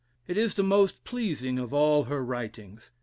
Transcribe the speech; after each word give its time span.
It 0.25 0.35
is 0.35 0.55
the 0.55 0.63
most 0.63 1.03
pleasing 1.03 1.59
of 1.59 1.75
all 1.75 2.05
her 2.05 2.25
writings. 2.25 2.89